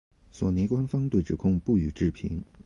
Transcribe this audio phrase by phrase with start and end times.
[0.31, 2.43] 索尼官方对指控不予置评。